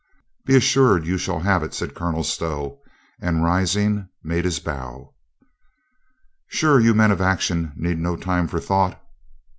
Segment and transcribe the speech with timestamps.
[0.47, 2.79] "Be assured you shall have it," said Colonel Stow,
[3.21, 5.13] and rising made his bow.
[6.47, 8.99] "Sure, you men of action need no time for thought."